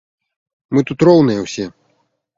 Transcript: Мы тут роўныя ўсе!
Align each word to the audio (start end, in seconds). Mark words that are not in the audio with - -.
Мы 0.77 0.83
тут 0.91 1.05
роўныя 1.09 1.39
ўсе! 1.45 1.65